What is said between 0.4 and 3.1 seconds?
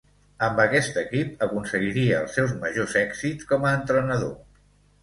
Amb aquest equip aconseguiria els seus majors